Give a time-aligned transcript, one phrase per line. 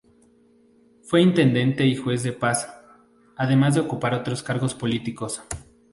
[1.03, 2.67] Fue intendente y juez de paz,
[3.37, 5.43] además de ocupar otros cargos políticos.